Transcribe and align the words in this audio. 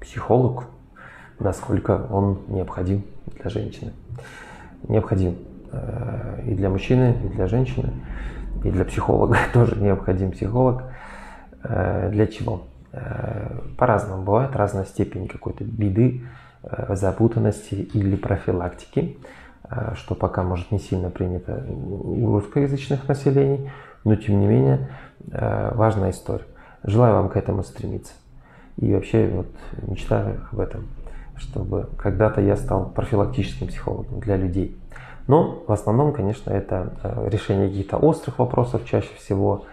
психолог, 0.00 0.64
насколько 1.38 2.06
он 2.10 2.40
необходим 2.48 3.04
для 3.26 3.50
женщины. 3.50 3.92
Необходим 4.88 5.36
э, 5.72 6.42
и 6.46 6.54
для 6.54 6.70
мужчины, 6.70 7.16
и 7.24 7.28
для 7.28 7.46
женщины, 7.46 7.92
и 8.64 8.70
для 8.70 8.84
психолога 8.84 9.36
тоже 9.52 9.76
необходим 9.76 10.32
психолог. 10.32 10.84
Э, 11.62 12.10
для 12.10 12.26
чего? 12.26 12.62
Э, 12.92 13.58
по-разному 13.76 14.22
бывает, 14.22 14.56
разная 14.56 14.84
степень 14.84 15.28
какой-то 15.28 15.64
беды, 15.64 16.22
запутанности 16.90 17.74
или 17.74 18.16
профилактики, 18.16 19.16
что 19.94 20.14
пока 20.14 20.42
может 20.42 20.70
не 20.70 20.78
сильно 20.78 21.08
принято 21.08 21.64
у 21.70 22.34
русскоязычных 22.34 23.08
населений, 23.08 23.70
но 24.04 24.14
тем 24.14 24.40
не 24.40 24.46
менее 24.46 24.90
важная 25.30 26.10
история. 26.10 26.44
Желаю 26.82 27.14
вам 27.14 27.30
к 27.30 27.38
этому 27.38 27.62
стремиться. 27.62 28.12
И 28.80 28.94
вообще 28.94 29.28
вот 29.28 29.46
мечтаю 29.86 30.40
об 30.50 30.60
этом, 30.60 30.88
чтобы 31.36 31.88
когда-то 31.98 32.40
я 32.40 32.56
стал 32.56 32.88
профилактическим 32.90 33.68
психологом 33.68 34.20
для 34.20 34.36
людей. 34.36 34.76
Но 35.26 35.62
в 35.66 35.72
основном, 35.72 36.12
конечно, 36.12 36.50
это 36.50 36.94
э, 37.02 37.28
решение 37.28 37.68
каких-то 37.68 37.98
острых 37.98 38.38
вопросов, 38.38 38.86
чаще 38.86 39.10
всего 39.16 39.66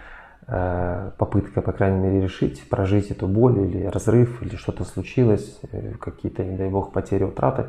э, 0.47 1.11
попытка, 1.17 1.61
по 1.61 1.71
крайней 1.71 1.99
мере, 1.99 2.21
решить, 2.21 2.67
прожить 2.69 3.11
эту 3.11 3.27
боль 3.27 3.57
или 3.59 3.85
разрыв, 3.85 4.41
или 4.43 4.55
что-то 4.55 4.83
случилось, 4.83 5.57
э, 5.71 5.93
какие-то, 5.93 6.43
не 6.43 6.57
дай 6.57 6.69
бог, 6.69 6.91
потери, 6.91 7.23
утраты. 7.23 7.67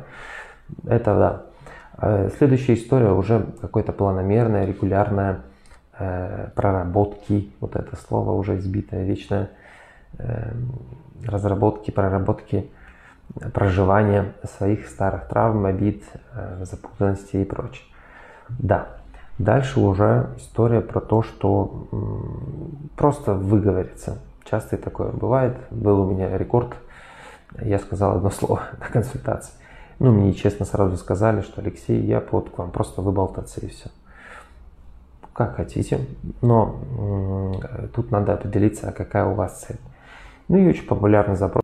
Это 0.85 1.15
да. 1.15 2.29
Следующая 2.37 2.75
история 2.75 3.11
уже 3.11 3.45
какое-то 3.59 3.91
планомерное, 3.91 4.65
регулярное 4.65 5.41
проработки, 6.55 7.51
вот 7.59 7.75
это 7.75 7.97
слово 7.97 8.31
уже 8.31 8.57
избитое, 8.57 9.03
вечное, 9.03 9.49
разработки, 11.25 11.91
проработки 11.91 12.69
проживания 13.53 14.33
своих 14.43 14.87
старых 14.87 15.27
травм, 15.27 15.65
обид, 15.65 16.03
э, 16.33 16.63
запутанности 16.65 17.37
и 17.37 17.45
прочее. 17.45 17.85
Да, 18.49 18.87
дальше 19.37 19.79
уже 19.79 20.29
история 20.37 20.81
про 20.81 20.99
то, 20.99 21.21
что 21.21 21.87
просто 22.95 23.33
выговориться. 23.33 24.17
Часто 24.43 24.75
и 24.75 24.79
такое 24.79 25.11
бывает. 25.11 25.55
Был 25.69 26.01
у 26.01 26.11
меня 26.11 26.35
рекорд. 26.37 26.73
Я 27.61 27.79
сказал 27.79 28.17
одно 28.17 28.29
слово 28.31 28.61
на 28.79 28.87
консультации. 28.87 29.53
Ну, 29.99 30.11
мне 30.11 30.33
честно 30.33 30.65
сразу 30.65 30.95
сказали, 30.97 31.41
что 31.41 31.61
Алексей, 31.61 32.01
я 32.01 32.21
под 32.21 32.49
к 32.49 32.57
вам 32.57 32.71
просто 32.71 33.01
выболтаться 33.01 33.59
и 33.59 33.67
все. 33.67 33.89
Как 35.33 35.55
хотите, 35.55 36.05
но 36.41 36.79
тут 37.95 38.11
надо 38.11 38.33
определиться, 38.33 38.89
а 38.89 38.91
какая 38.91 39.25
у 39.25 39.35
вас 39.35 39.61
цель. 39.61 39.77
Ну 40.49 40.57
и 40.57 40.67
очень 40.67 40.87
популярный 40.87 41.35
запрос. 41.35 41.57